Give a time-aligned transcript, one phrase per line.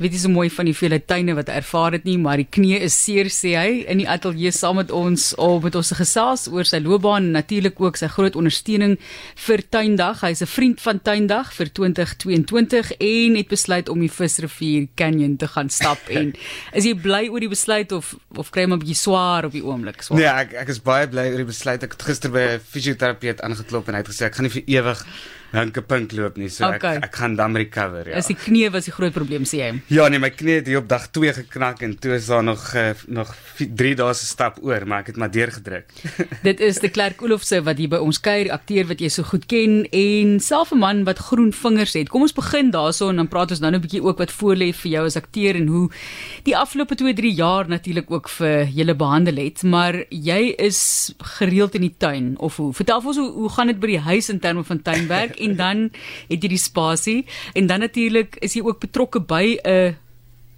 [0.00, 2.78] weet jy so mooi van die vele tuine wat ervaar dit nie, maar die knie
[2.80, 6.64] is seer sê hy in die ateljee saam met ons om met ons gesels oor
[6.68, 8.96] sy loopbaan en natuurlik ook sy groot ondersteuning
[9.46, 10.22] vir Tuindag.
[10.24, 15.46] Hy's 'n vriend van Tuindag vir 2022 en het besluit om die Visrivier Canyon te
[15.46, 16.32] gaan stap en
[16.78, 19.64] is jy bly oor die besluit of of kry jy 'n bietjie swaar op die
[19.64, 20.02] oomblik?
[20.02, 20.18] Swaar?
[20.18, 21.82] Nee, ek ek is baie bly oor die besluit.
[21.82, 24.64] Ek het gister by 'n fisioterapeut aangeklop en hy het gesê ek gaan nie vir
[24.66, 25.04] ewig
[25.52, 26.96] Hanke pink loop nie, so okay.
[26.96, 28.20] ek ek gaan dan recover, ja.
[28.20, 29.70] Is die knie was die groot probleem sê jy?
[29.90, 32.62] Ja, nee, my knie het hier op dag 2 geknak en toe is daar nog
[32.78, 35.90] uh, nog 3 dae se stap oor, maar ek het maar deurgedruk.
[36.48, 39.48] Dit is die Klerk Olofse wat hier by ons kuier, akteur wat jy so goed
[39.50, 42.12] ken en self 'n man wat groen vingers het.
[42.14, 44.90] Kom ons begin daaroor en dan praat ons nou 'n bietjie ook wat voorlê vir
[44.90, 45.90] jou as akteur en hoe
[46.44, 51.82] die afgelope 2-3 jaar natuurlik ook vir julle behandel het, maar jy is gereeld in
[51.82, 52.72] die tuin of hoe?
[52.72, 55.39] Vertel ons hoe hoe gaan dit by die huis in terme van tuinwerk?
[55.40, 55.90] En dan
[56.28, 59.96] het jy die spasie en dan natuurlik is jy ook betrokke by 'n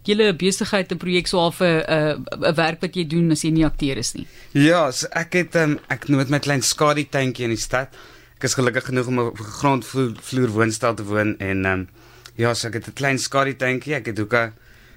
[0.03, 3.65] julle besigheid en projek so half 'n 'n werk wat jy doen as jy nie
[3.65, 4.27] akteur is nie.
[4.53, 7.89] Ja, so ek het um, ek noem dit my klein skadu tuintjie in die stad.
[8.37, 11.89] Ek is gelukkig genoeg om 'n grondvloer woonstel te woon en um,
[12.37, 13.95] ja, so ek het 'n klein skadu tuintjie.
[13.95, 14.53] Ek het ook 'n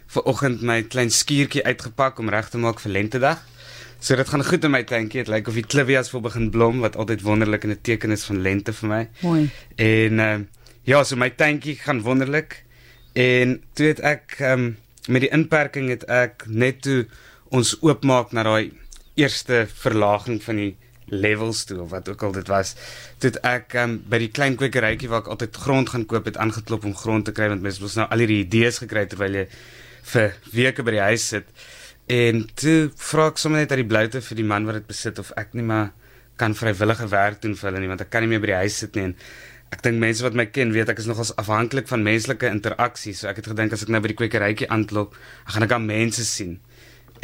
[0.08, 3.40] vir oggend my klein skuurtjie uitgepak om reg te maak vir lentedag.
[4.06, 5.24] So dit gaan goed in my tuintjie.
[5.24, 8.24] Dit lyk of die clivias wil begin blom wat altyd wonderlik en 'n teken is
[8.24, 9.10] van lente vir my.
[9.22, 9.50] Mooi.
[9.76, 10.40] En uh,
[10.84, 12.64] ja, so my tuintjie gaan wonderlik.
[13.14, 17.08] En toe het ek um, met die inperking het ek net toe
[17.50, 18.72] ons oopmaak na daai
[19.16, 20.76] eerste verlaging van die
[21.06, 22.76] levels toe of wat ook al dit was.
[23.18, 26.38] Toe het ek um, by die klein kwekerytjie waar ek altyd grond gaan koop het
[26.38, 29.48] aangeklop om grond te kry want mense wil nou al hierdie idees gekry terwyl jy
[30.14, 31.50] vir weke by die huis sit.
[32.06, 35.20] En toe vra ek sommer net uit die bloute vir die man wat dit besit
[35.20, 35.92] of ek nie maar
[36.38, 38.80] kan vrywillige werk doen vir hulle nie want ek kan nie meer by die huis
[38.84, 39.10] sit nie.
[39.10, 39.16] En
[39.74, 43.16] ek dink mense wat my ken weet ek is nogals afhanklik van menslike interaksie.
[43.18, 45.16] So ek het gedink as ek nou by die kwekerytjie aanklop
[45.50, 46.60] gaan ek aan mense sien.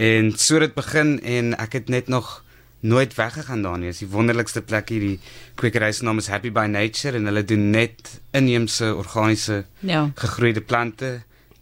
[0.01, 2.39] En so het dit begin en ek het net nog
[2.81, 3.91] nooit weggegaan daar nie.
[3.93, 5.03] Is die wonderlikste plek hier.
[5.05, 5.19] Die
[5.61, 10.07] kwekery se naam is Happy by Nature en hulle doen net inheemse organiese ja.
[10.15, 11.19] gegroeide plante.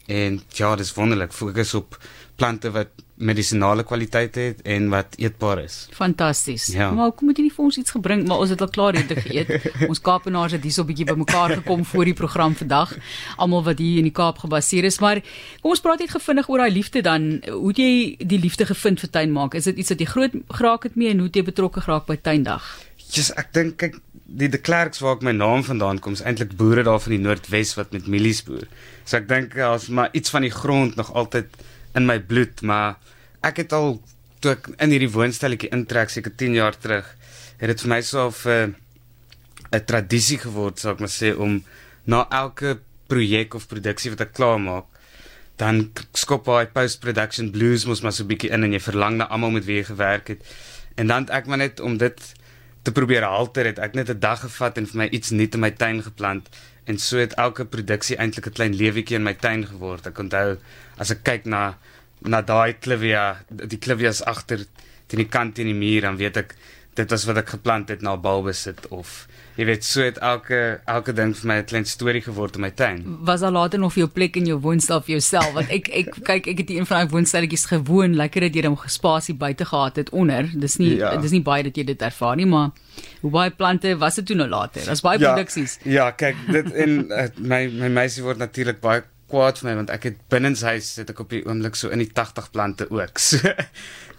[0.07, 1.35] En ja dis wonderlik.
[1.35, 1.99] Fokus op
[2.39, 5.87] plante wat medisinale kwaliteit het en wat eetbaar is.
[5.91, 6.69] Fantasties.
[6.71, 6.89] Ja.
[6.95, 9.17] Maar kom moet jy nie vir ons iets gebring, maar ons het al klaar ete
[9.19, 9.67] geëet.
[9.91, 12.95] ons Kaapenaars het hierso 'n bietjie bymekaar gekom voor die program vandag.
[13.35, 15.21] Almal wat hier in die Kaap gebaseer is, maar
[15.61, 17.41] kom ons praat net gevindig oor daai liefde dan.
[17.51, 19.53] Hoe het jy die liefde gevind vir tuinmaak?
[19.53, 22.05] Is dit iets wat jy groot geraak het mee en hoe het jy betrokke geraak
[22.07, 22.63] by tuindag?
[23.09, 23.99] Yes, ek dink kyk
[24.29, 27.21] die de Klerks waar ek my naam vandaan kom, is eintlik boere daar van die
[27.23, 28.67] Noordwes wat met mielies boer.
[29.03, 31.49] So ek dink as maar iets van die grond nog altyd
[31.95, 32.97] in my bloed, maar
[33.41, 33.99] ek het al
[34.39, 37.07] toe ek in hierdie woonstelletjie intrek seker 10 jaar terug,
[37.59, 38.75] het dit vir my so 'n
[39.71, 41.63] 'n tradisie geword, sou ek maar sê om
[42.05, 44.85] na elke projek of produksie wat ek klaar maak,
[45.57, 49.27] dan skop hy post-production blues mos maar so 'n bietjie in en jy verlang na
[49.27, 50.41] almal met wie jy gewerk het.
[50.95, 52.19] En dan ek maar net om dit
[52.83, 55.59] te probeer halter het ek net 'n dag gevat en vir my iets nuut in
[55.59, 56.49] my tuin geplant
[56.89, 60.07] en so het elke produksie eintlik 'n klein lewetjie in my tuin geword.
[60.07, 60.57] Ek onthou
[60.97, 61.77] as ek kyk na
[62.21, 64.65] na daai klivia, die klivias agter
[65.07, 66.55] teen die kant teen die muur, dan weet ek
[66.95, 69.27] dit was wat ek geplant het na bulbe sit of
[69.59, 72.69] jy weet so het elke elke ding vir my 'n klein storie geword in my
[72.71, 73.03] tuin.
[73.27, 75.53] Was daar later nog vir jou plek in jou woonstel vir jouself?
[75.53, 78.77] Want ek ek kyk ek het een van daai woonstelletjies gewoon, lekker dat jy hom
[78.77, 80.49] gespasie buite gehad het onder.
[80.55, 81.17] Dis nie ja.
[81.17, 82.71] dis nie baie dat jy dit ervaar nie, maar
[83.21, 84.85] hoe baie plante was dit toe nou later?
[84.85, 85.79] Daar's baie ja, produksies.
[85.83, 89.93] Ja, kyk, dit en uh, my my meisie word natuurlik baie kwaad vir my want
[89.93, 93.21] ek het binnenshuis sit ek op die oomblik so in die 80 plante ook.
[93.29, 93.37] So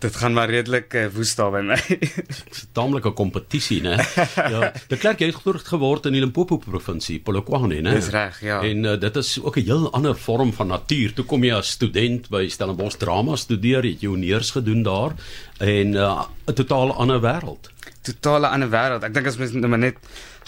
[0.00, 1.76] dit gaan maar redelik uh, woes daar by my.
[1.76, 3.98] Dit's 'n taamlike kompetisie, né?
[4.54, 7.93] Ja, die klerk het groot geword in die Limpopo provinsie, Polokwane, né?
[7.98, 8.62] Dis reg, ja.
[8.65, 11.12] En uh, dit is ook 'n heel ander vorm van natuur.
[11.12, 15.12] Toe kom jy as student by Stellenbosch drama studeer, het jou neers gedoen daar
[15.59, 17.69] en 'n uh, totaal ander wêreld.
[18.00, 19.04] Totale ander wêreld.
[19.04, 19.97] Ek dink as mens nou net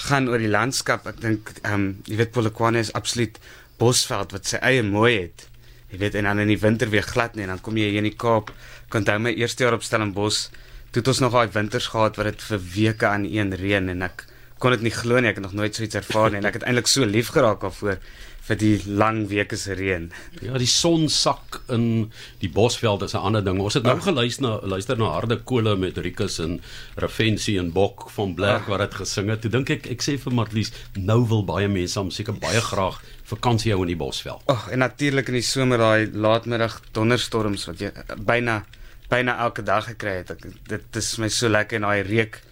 [0.09, 3.39] gaan oor die landskap, ek dink ehm um, jy weet Polokwane is absoluut
[3.83, 5.49] bosveld wat sy eie mooi het.
[5.93, 8.01] Jy weet en dan in die winter weer glad nie en dan kom jy hier
[8.01, 8.53] in die Kaap.
[8.89, 10.47] Kan onthou my eerste jaar op Stellenbosch,
[10.93, 14.07] toe het ons nog daai winters gehad wat dit vir weke aan een reën en
[14.09, 14.27] ek
[14.63, 15.33] kon dit nie glo nie.
[15.33, 17.65] Ek het nog nooit so iets ervaar nie en ek het eintlik so lief geraak
[17.65, 17.99] daarvoor
[18.43, 20.09] vir die lang weke se reën.
[20.43, 22.11] Ja, die son sak in
[22.43, 23.61] die bosveld is 'n ander ding.
[23.61, 26.61] Ons het nou geluister na luister na Harde Kole met Rikus en
[26.97, 29.41] Ravensie en Bok van Blerk wat dit gesing het.
[29.43, 33.01] Toe dink ek ek sê vir Marlies, nou wil baie mense hom seker baie graag
[33.25, 34.43] vakansie hou in die bosveld.
[34.47, 38.65] Ag, en natuurlik in die somer daai laatmiddag donderstorms wat jy byna
[39.09, 40.31] byna elke dag gekry het.
[40.31, 42.43] Ek, dit is my so lekker en daai reuk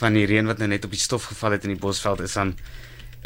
[0.00, 2.38] van die reën wat nou net op die stof geval het in die bosveld is
[2.38, 2.56] dan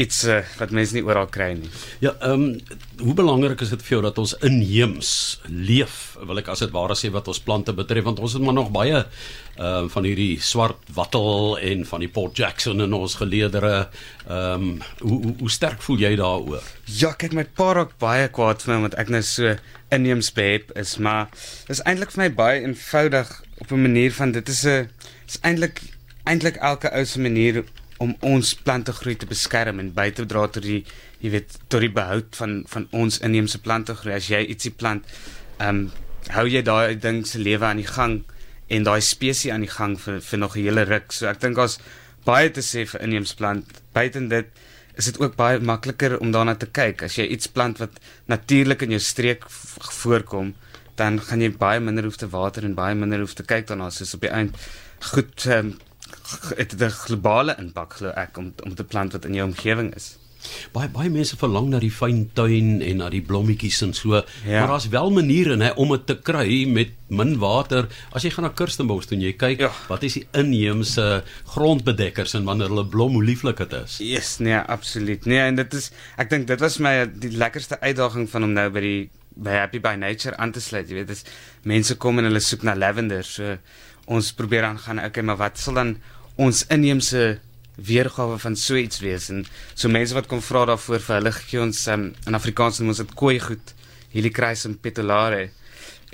[0.00, 1.71] iets uh, wat mense nie oral kry nie.
[2.03, 5.11] Ja, ehm um, hoe belangrik is dit vir jou dat ons inheems
[5.50, 8.56] leef, wil ek as dit ware sê wat ons plante betref want ons het maar
[8.56, 13.17] nog baie ehm uh, van hierdie swart wattel en van die Port Jackson in ons
[13.23, 13.88] geleedere.
[14.27, 16.67] Ehm um, hoe, hoe hoe sterk voel jy daaroor?
[16.91, 19.55] Ja, kyk my pa raak baie kwaad vir my omdat ek nou so
[19.94, 21.31] inheems behep is, maar
[21.70, 23.31] dis eintlik vir my baie eenvoudig
[23.62, 24.88] op 'n manier van dit is 'n
[25.27, 25.94] is eintlik
[26.25, 27.62] eintlik elke ou se manier
[28.03, 30.82] om ons plantegroei te beskerm en by te dra tot die
[31.23, 34.17] jy weet tot die behoud van van ons inheemse plantegroei.
[34.17, 35.06] As jy ietsie plant
[35.59, 35.85] ehm um,
[36.35, 38.23] hou jy daai ding se lewe aan die gang
[38.73, 41.12] en daai spesies aan die gang vir vir nog 'n hele ruk.
[41.12, 41.79] So ek dink as
[42.25, 43.67] baie te sê vir inheemse plant.
[43.93, 44.47] Buiten dit
[44.97, 47.03] is dit ook baie makliker om daarna te kyk.
[47.03, 49.44] As jy iets plant wat natuurlik in jou streek
[50.03, 50.55] voorkom
[50.97, 53.91] dan gaan jy baie minder hoef te water en baie minder hoef te kyk daarna.
[53.91, 54.56] Soos op die eind
[55.12, 55.75] goed um,
[56.56, 60.17] het 'n globale impak glo ek om om te plant wat in jou omgewing is.
[60.75, 64.61] Baie baie mense verlang na die fyn tuin en na die blommetjies en so, ja.
[64.61, 67.89] maar daar's wel maniere nê om dit te kry met min water.
[68.12, 69.73] As jy gaan na Kirstenbosch toe en jy kyk, ja.
[69.89, 71.25] wat is die inheemse
[71.55, 73.99] grondbedekkers en wanneer hulle blom, hoe lieflik dit is.
[74.05, 75.25] Yes, nee, absoluut.
[75.31, 75.91] Nee, en dit is
[76.21, 79.03] ek dink dit was my die lekkerste uitdaging van om nou by die
[79.35, 80.87] by Happy by Nature aan te sluit.
[80.89, 81.25] Jy weet, dis
[81.67, 83.25] mense kom en hulle soek na lavender.
[83.27, 83.56] So
[84.06, 85.97] ons probeer aan gaan okay maar wat sal dan
[86.37, 87.39] ons inheemse
[87.75, 89.31] weergawe van so iets wees?
[89.31, 92.93] En so mense wat kom vra daarvoor vir hulle gee ons um, in Afrikaans noem
[92.95, 93.75] ons dit kooi goed
[94.15, 95.49] helichrysum petulare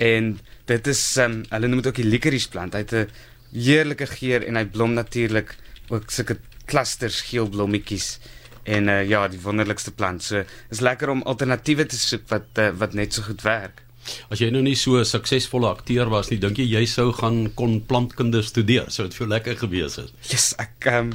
[0.01, 0.31] en
[0.69, 2.73] dit is um, hulle noem dit ook die licorice plant.
[2.73, 3.09] Hy het 'n
[3.53, 5.55] heerlike geur en hy blom natuurlik
[5.89, 8.19] ook sulke klusters geel blommetjies.
[8.63, 10.23] En uh, ja die wonderlikste plant.
[10.23, 13.81] So is lekker om alternatiewe te soek wat uh, wat net so goed werk
[14.29, 17.53] As jy nou nie so 'n suksesvolle akteur was nie, dink jy jy sou gaan
[17.55, 18.89] kon plantkunde studeer?
[18.89, 20.11] Sou dit vir jou lekker gewees het?
[20.29, 21.13] Yes, ek um,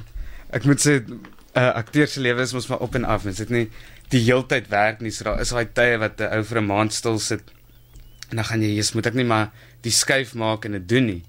[0.50, 1.20] ek moet sê 'n
[1.54, 3.68] uh, akteur se lewe is mos maar op en af, mens dit nie
[4.10, 5.10] die heeltyd werk nie.
[5.10, 7.42] So daar is daai tye wat 'n ou vir 'n maand stil sit
[8.30, 9.50] en dan gaan jy, jy's moet ek nie maar
[9.82, 11.22] die skuif maak en dit doen nie.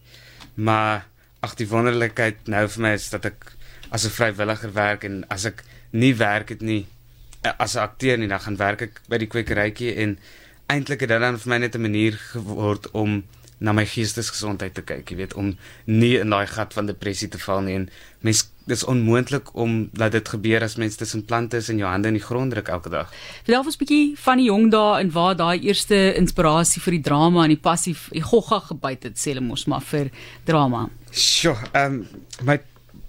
[0.55, 1.05] Maar
[1.45, 3.53] ag die wonderlikheid nou vir my is dat ek
[3.91, 6.85] as 'n vrywilliger werk en as ek nie werk het nie
[7.43, 10.17] eh, as 'n akteur nie, dan gaan werk ek by die kwekerytjie en
[10.67, 13.23] eintlik het dit dan vir my net 'n manier geword om
[13.59, 15.55] na my geestesgesondheid te kyk, jy weet, om
[15.85, 17.89] nie in daai gat van depressie te val nie en
[18.25, 22.11] mens dis onmoontlik om dat dit gebeur as mens tussen plante is en jou hande
[22.11, 23.11] in die grond druk elke dag.
[23.43, 27.01] Vertel ons 'n bietjie van die jong dae en waar daai eerste inspirasie vir die
[27.01, 30.11] drama en die passie die gogga gebyt het, sê hulle mos maar vir
[30.43, 30.89] drama.
[31.11, 32.07] Sjoe, ehm um,
[32.43, 32.59] my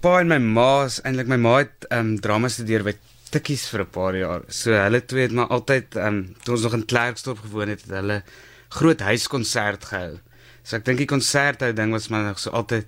[0.01, 2.95] pa en my ma is eintlik my ma het ehm um, drama studeer by
[3.33, 4.41] tikkies vir 'n paar jaar.
[4.47, 7.81] So hulle twee het maar altyd ehm um, toe ons nog in Klerksdorp gewoon het,
[7.81, 8.23] het hulle
[8.69, 10.19] groot huiskonsert gehou.
[10.63, 12.85] So ek dink die konserthou ding was maar nog so altyd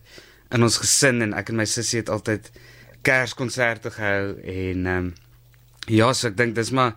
[0.51, 2.51] in ons gesin en ek en my sussie het altyd
[3.01, 5.13] Kerskonserte gehou en ehm um,
[5.87, 6.95] ja, so ek dink dis maar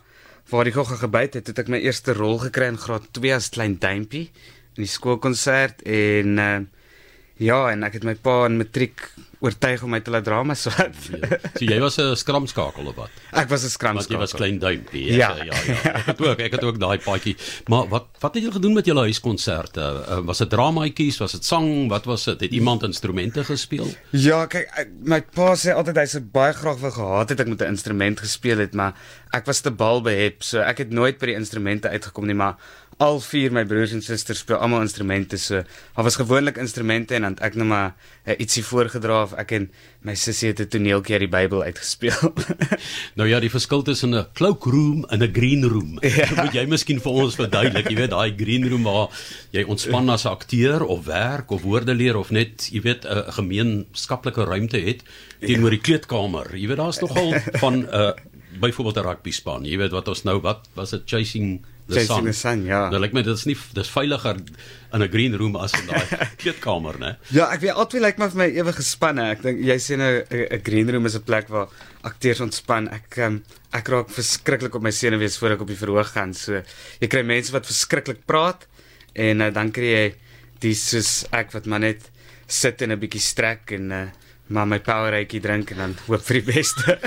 [0.51, 3.49] waar die gogga gebyt het, het ek my eerste rol gekry in graad 2 as
[3.49, 4.31] klein duimpie
[4.77, 6.83] in die skoolkonsert en ehm uh,
[7.43, 9.09] Ja, en ek het my pa in matriek
[9.45, 10.97] oortuig om my te laat drama swat.
[11.11, 11.39] Ja.
[11.55, 13.11] So jy was 'n skramskakel of wat?
[13.33, 14.17] Ek was 'n skramskakel.
[14.17, 15.05] Jy was klein duimpie.
[15.13, 15.35] Ja.
[15.37, 15.55] ja, ja.
[16.01, 17.37] Ek het ook ek het ook daai paadjie.
[17.69, 19.81] Maar wat wat het jy gedoen met julle huiskonserte?
[19.81, 22.41] Uh, was dit dramaatjies, was dit sang, wat was dit?
[22.41, 23.87] Het iemand instrumente gespeel?
[24.11, 27.49] Ja, kyk, ek, my pa sê altyd hy sou baie graag wou gehad het ek
[27.49, 28.95] met 'n instrument gespeel het, maar
[29.33, 32.57] ek was te bal behep, so ek het nooit by die instrumente uitgekom nie, maar
[33.05, 35.63] al vier my broers en susters speel almal instrumente so.
[35.95, 37.93] Daar was gewoonlik instrumente en dan ek net maar
[38.25, 39.69] uh, ietsie voorgedra of ek en
[40.05, 42.33] my sussie het 'n toneeltjie uit die Bybel uitgespeel.
[43.19, 45.99] nou ja, die verskil tussen 'n cloakroom en 'n green room.
[46.01, 46.29] Ja.
[46.43, 49.09] Moet jy miskien vir ons verduidelik, jy weet daai green room waar
[49.51, 54.45] jy ontspan as akteur of werk of woorde leer of net, jy weet 'n gemeenskaplike
[54.45, 55.03] ruimte het
[55.41, 56.57] teenoor die kleedkamer.
[56.57, 58.13] Jy weet daar's nogal van 'n uh,
[58.61, 59.65] byvoorbeeld 'n rugby span.
[59.65, 62.25] Jy weet wat ons nou wat was dit chasing the sun.
[62.25, 62.89] The sun ja.
[62.93, 66.05] Nou lyk my dit is nie dis veiliger in 'n green room as in daai
[66.43, 67.17] kleedkamer, né?
[67.31, 69.29] Ja, ek weet altyd lyk my vir my ewe gespanne.
[69.35, 71.69] Ek dink jy sien 'n 'n green room is 'n plek waar
[72.03, 72.89] akteurs ontspan.
[72.89, 76.35] Ek um, ek raak verskriklik op my senuwees voor ek op die verhoog gaan.
[76.35, 76.63] So
[77.01, 78.67] jy kry mense wat verskriklik praat
[79.15, 80.15] en uh, dan kry jy
[80.61, 82.11] dis soos ek wat maar net
[82.47, 84.07] sit en 'n bietjie strek en uh,
[84.47, 86.99] maar my powerheidjie drink en dan hoop vir die beste.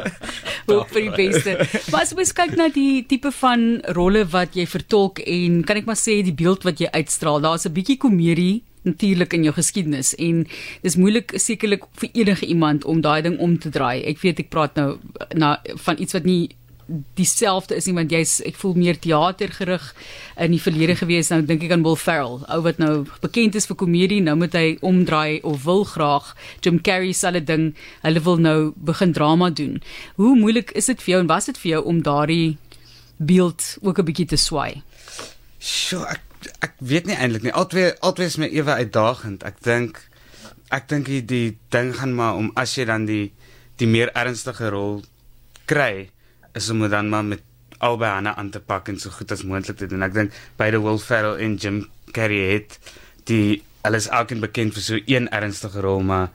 [0.70, 1.56] hoop vir die beste.
[1.90, 3.66] Maar as jy kyk na die tipe van
[3.98, 7.66] rolle wat jy vertolk en kan ek maar sê die beeld wat jy uitstraal, daar's
[7.66, 10.44] 'n bietjie komedie natuurlik in jou geskiedenis en
[10.82, 14.04] dis moeilik sekerlik vir enige iemand om daai ding om te draai.
[14.06, 14.98] Ek weet ek praat nou
[15.34, 16.54] na van iets wat nie
[17.18, 19.88] dieselfde is nie want jy's ek voel meer teater gerig
[20.38, 21.30] in die verlede gewees.
[21.32, 24.54] Nou dink ek aan Will Ferrell ou wat nou bekend is vir komedie nou moet
[24.54, 26.34] hy omdraai of wil graag.
[26.62, 27.72] Jim Carrey selfe ding.
[28.04, 29.80] Hulle wil nou begin drama doen.
[30.20, 32.56] Hoe moeilik is dit vir jou en was dit vir jou om daardie
[33.16, 34.82] beeld ook 'n bietjie te swai
[35.58, 36.22] Sjoe, ek
[36.62, 37.52] ek weet nie eintlik nie.
[37.52, 39.42] Altwee altwee is my ewe uitdagend.
[39.42, 39.98] Ek dink
[40.70, 43.32] ek dink die ding gaan maar om as jy dan die
[43.78, 45.02] die meer ernstige rol
[45.66, 46.10] kry
[46.56, 47.44] is om dit dan maar met
[47.84, 50.04] albei hande aan te pak en so goed as moontlik te doen.
[50.06, 51.82] Ek dink beide Will Ferrell en Jim
[52.16, 52.78] Carrey het
[53.28, 56.30] die alles alkeen bekend vir so een ernstige rol maar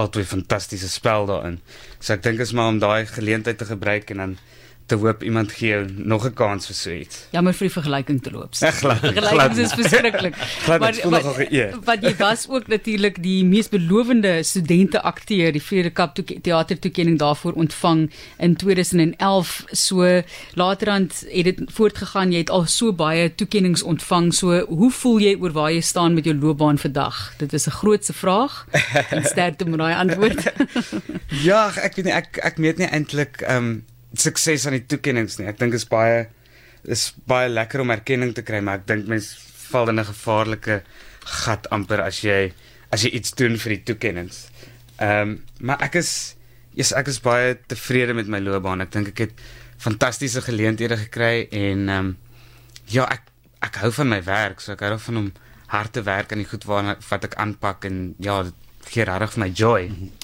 [0.00, 1.60] albei fantastiese spel daarin.
[2.00, 4.36] So ek dink is maar om daai geleentheid te gebruik en dan
[4.86, 7.26] te hoop iemand gee jou nog 'n kans vir so iets.
[7.30, 8.54] Jammer vir die vergelyking te loop.
[8.54, 10.36] Vergelykings is verskriklik.
[10.66, 11.74] Voel nogal geëer.
[11.84, 17.18] wat jy was ook natuurlik die mees belowende studente akteur, die Vrede Kap teater toekenning
[17.18, 19.64] daarvoor ontvang in 2011.
[19.70, 20.22] So
[20.54, 22.32] laterand het dit voortgegaan.
[22.32, 24.34] Jy het al so baie toekennings ontvang.
[24.34, 27.34] So hoe voel jy oor waar jy staan met jou loopbaan vandag?
[27.38, 28.66] Dit is 'n grootse vraag.
[29.10, 30.52] En sterkte met daai antwoord.
[31.48, 33.84] ja, ek weet nie ek ek meet nie eintlik ehm um,
[34.20, 35.48] sukses aan die toekennings nie.
[35.50, 36.26] Ek dink dit is baie
[36.86, 39.32] is baie lekker om erkenning te kry, maar ek dink mens
[39.70, 40.82] val in 'n gevaarlike
[41.42, 42.52] gat amper as jy
[42.92, 44.48] as jy iets doen vir die toekennings.
[44.98, 46.36] Ehm um, maar ek is
[46.74, 48.80] yes, ek is baie tevrede met my loopbaan.
[48.80, 49.34] Ek dink ek het
[49.78, 52.16] fantastiese geleenthede gekry en ehm um,
[52.86, 53.22] ja, ek
[53.66, 55.32] ek hou van my werk, so ek hou van om
[55.72, 59.32] hard te werk aan die goed wat wat ek aanpak en ja, dit gee regtig
[59.34, 59.80] vir my joy.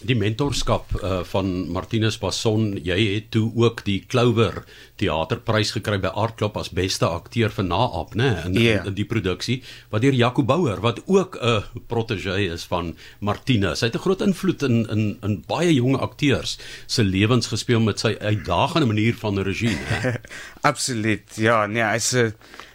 [0.07, 4.63] Die mentorskap uh, van Martinus Passon, jy het toe ook die Clover
[5.01, 8.81] teaterprys gekry by Club as beste akteur vir Naap, né, in, yeah.
[8.81, 12.95] in, in die produksie wat deur Jaco Bouwer wat ook 'n uh, protege is van
[13.21, 13.81] Martinus.
[13.81, 17.99] Hy het 'n groot invloed in in in baie jong akteurs se lewens gespeel met
[17.99, 19.77] sy uitdagende manier van regie?
[20.71, 21.37] Absoluut.
[21.37, 22.33] Ja, nee, hy's 'n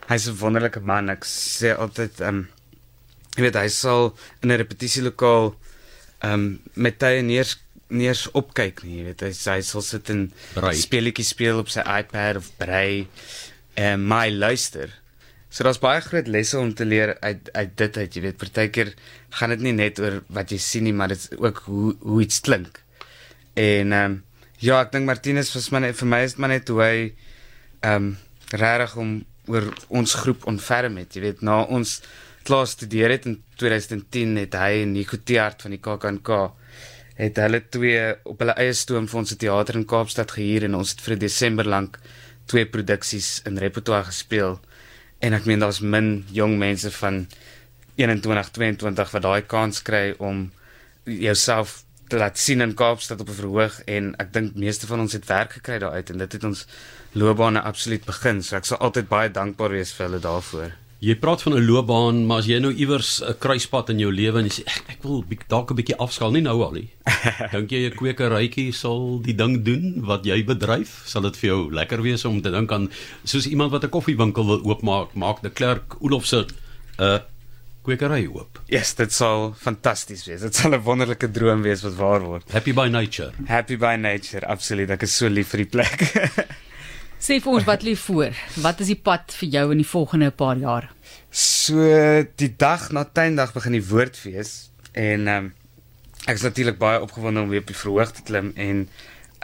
[0.08, 1.10] hy's 'n wonderlike man.
[1.10, 2.48] Ek sê altyd ehm um,
[3.38, 5.56] jy weet hy sal in 'n repetisielokaal
[6.26, 7.58] ehm um, met hy neers
[7.88, 10.26] neers opkyk nie, jy weet hy, hy sal sit en
[10.76, 13.08] speletjies speel op sy iPad of brei
[13.80, 14.92] en my luister.
[15.50, 18.92] So daar's baie groot lesse om te leer uit uit dit uit, jy weet, partykeer
[19.40, 22.22] gaan dit nie net oor wat jy sien nie, maar dit is ook hoe hoe
[22.26, 22.82] iets klink.
[23.56, 24.24] En ehm um,
[24.60, 26.96] ja, ek dink Martinus was maar net vir my is maar net hoe hy
[27.82, 28.14] ehm um,
[28.52, 32.02] regtig om oor ons groep ontferm het, jy weet, na ons
[32.48, 36.30] klaar studeer het in 2010 het hy en Nico Tiart van die KAKNK
[37.18, 40.94] het hulle twee op hulle eie stoom vir ons teater in Kaapstad gehuur en ons
[40.94, 41.98] het vir Desember lank
[42.48, 44.56] twee produksies in repertoire gespeel.
[45.20, 47.26] En ek meen daar's min jong mense van
[47.98, 50.46] 21 22 wat daai kans kry om
[51.04, 55.14] jouself te laat sien in Kaapstad op 'n verhoog en ek dink meeste van ons
[55.14, 56.66] het werk gekry daaruit en dit het ons
[57.12, 58.44] loopbane absoluut begin.
[58.44, 62.26] So ek sal altyd baie dankbaar wees vir hulle daarvoor Jy praat van 'n loopbaan,
[62.26, 65.04] maar as jy nou iewers 'n kruispunt in jou lewe en jy sê ek, ek
[65.04, 66.90] wil dalk 'n bietjie afskaal, nie nou al nie.
[67.54, 71.04] Dink jy 'n kwekerytjie sal die ding doen wat jy bedryf?
[71.06, 72.90] Sal dit vir jou lekker wees om te dink aan
[73.24, 76.50] soos iemand wat 'n koffiewinkel wil oopmaak, maak die klerk Olof se 'n
[77.00, 77.20] uh,
[77.86, 78.60] kwekery oop?
[78.68, 80.42] Yes, dit sal fantasties wees.
[80.42, 82.52] Dit sal 'n wonderlike droom wees wat waar word.
[82.52, 83.32] Happy by nature.
[83.46, 84.90] Happy by nature, absoluut.
[84.90, 86.58] Ek is so lief vir die plek.
[87.18, 88.36] Sê vir ons wat lê voor.
[88.62, 90.92] Wat is die pad vir jou in die volgende paar jaar?
[91.34, 91.82] So
[92.38, 95.54] die dag na tuindag begin die woordfees en ehm um,
[96.28, 98.82] ek is natuurlik baie opgewonde om weer op die verhoog te klim en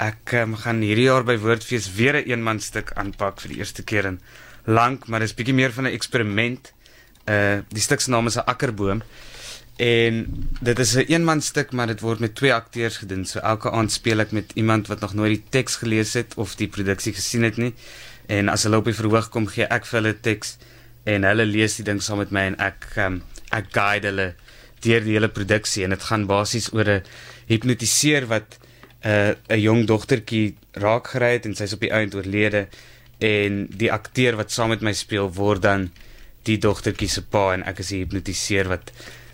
[0.04, 3.60] ek um, gaan hierdie jaar by woordfees weer 'n een eenman stuk aanpak vir die
[3.62, 4.20] eerste keer in
[4.66, 6.74] lank, maar dis bietjie meer van 'n eksperiment.
[7.26, 9.02] Uh die stuk se naam is 'n akkerboom.
[9.76, 13.26] En dit is 'n een eenman stuk, maar dit word met twee akteurs gedoen.
[13.26, 16.56] So elke aand speel ek met iemand wat nog nooit die teks gelees het of
[16.56, 17.74] die produksie gesien het nie.
[18.26, 20.58] En as hulle op die verhoog kom, gee ek vir hulle teks
[21.04, 24.28] en hulle lees die ding saam met my en ek um, ek guide hulle
[24.84, 27.04] deur die hele produksie en dit gaan basies oor 'n
[27.48, 28.58] hipnotiseer wat
[29.04, 32.68] 'n uh, 'n jong dogtertjie raak gery het en sy's op die einde oorlede
[33.20, 35.92] en die akteur wat saam met my speel word dan
[36.44, 38.92] die dogtertjie se pa en ek is die hipnotiseer wat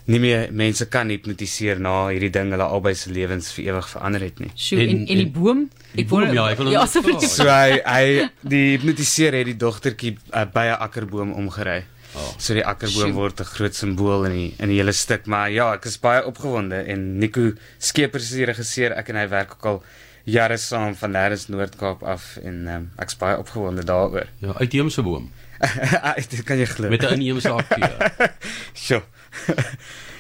[0.10, 4.26] nie meer mense kan hipnotiseer na hierdie ding hulle albei se lewens vir ewig verander
[4.26, 4.50] het nie.
[4.56, 5.62] Sjoe, en, en en die boom?
[5.94, 9.58] Die boom, wil, ja, ek wil ja, so, so hy hy die hipnotiseer het die
[9.62, 11.84] dogtertjie uh, by 'n akkerboom omgery.
[12.18, 12.32] Oh.
[12.42, 13.18] So die akkerboom Sjoe.
[13.20, 16.26] word 'n groot simbool in die in die hele stuk, maar ja, ek is baie
[16.26, 19.84] opgewonde en Nico Skeepers is die regisseur, ek en hy werk ook al
[20.26, 24.28] jare saam van Nederlands Noord-Kaap af en um, ek's baie opgewonde daaroor.
[24.42, 25.32] Ja, uitheemse boom.
[26.34, 26.90] dit kan jy glo.
[26.90, 28.30] Met 'n inheemse akteur.
[28.86, 29.04] Sjoe.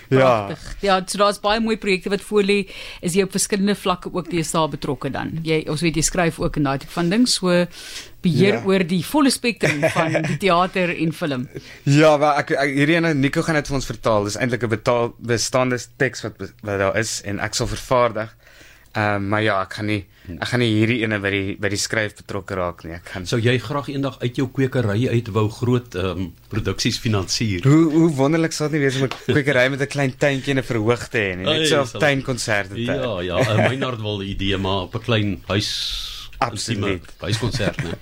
[0.10, 2.63] Ja, ja so daar's baie mooi projekte wat voor lê.
[3.06, 5.36] Is jy op verskillende vlakke ook deesdae betrokke dan?
[5.46, 7.54] Jy ons weet jy skryf ook in daai tipe van ding, so
[8.25, 8.63] beheer ja.
[8.68, 11.46] oor die volle spektrum van die teater en film.
[11.86, 14.28] Ja, maar ek, ek hierdie ene Nico gaan dit vir ons vertaal.
[14.28, 18.34] Dis eintlik 'n betaal bestaande teks wat wat daar is en ek sal vervaardig.
[19.00, 21.70] Ehm um, maar ja, ek gaan nie ek gaan nie hierdie ene by die by
[21.72, 22.96] die skryf betrokke raak nie.
[22.98, 27.00] Ek gaan Sou jy graag eendag uit jou kwekery uit wou groot ehm um, produksies
[27.03, 27.63] finansier?
[27.70, 30.70] Hoe hoe wonderlik sou dit wees om 'n kwekery met 'n klein tuintjie en 'n
[30.72, 33.00] verhoog te hê en net so 'n tuinkonsert te hê.
[33.00, 35.70] Ja, ja, 'n Meinhard wil idee maar op 'n klein huis
[36.38, 37.94] absoluut huiskonsert, né?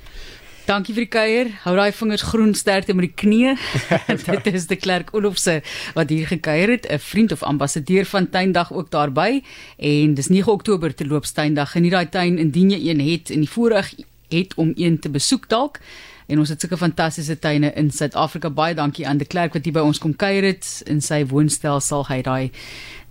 [0.68, 1.50] Dankie vir die kuier.
[1.64, 3.54] Hou daai vingers groen sterkte met die knie.
[4.44, 5.62] Dit is die Klerk Olofse
[5.96, 9.44] wat hier gekuier het, 'n vriend of ambassadeur van Tuindag ook daarby
[9.78, 11.72] en dis 9 Oktober te loop Tuindag.
[11.72, 13.94] Geniet daai tuin indien jy een het en die voorreg
[14.30, 15.80] het om een te besoek dalk.
[16.28, 18.50] En ons het sulke fantastiese tuine in Suid-Afrika.
[18.50, 20.84] Baie dankie aan die Klerk wat hier by ons kom kuier het.
[20.86, 22.52] In sy woonstel sal hy daai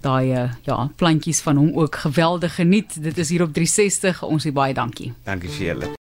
[0.05, 3.03] daai eh, ja, plantjies van hom ook geweldig geniet.
[3.03, 4.23] Dit is hier op 360.
[4.23, 5.15] Ons sê baie dankie.
[5.25, 5.89] Dankie vir julle.